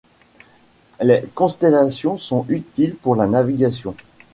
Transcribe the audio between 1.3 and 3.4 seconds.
constellations sont utiles pour la